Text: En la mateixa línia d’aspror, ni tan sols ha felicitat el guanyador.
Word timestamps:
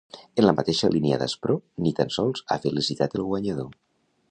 En 0.43 0.45
la 0.45 0.53
mateixa 0.59 0.89
línia 0.95 1.19
d’aspror, 1.23 1.59
ni 1.87 1.93
tan 2.01 2.11
sols 2.17 2.43
ha 2.55 2.59
felicitat 2.65 3.17
el 3.21 3.29
guanyador. 3.31 3.73